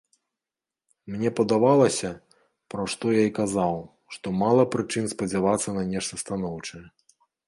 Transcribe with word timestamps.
Мне 1.15 1.29
падавалася, 1.39 2.09
пра 2.73 2.85
што 2.93 3.11
я 3.17 3.23
і 3.29 3.33
казаў, 3.39 3.77
што 4.15 4.33
мала 4.41 4.65
прычын 4.77 5.05
спадзявацца 5.13 5.75
на 5.77 5.83
нешта 5.93 6.19
станоўчае. 6.23 6.83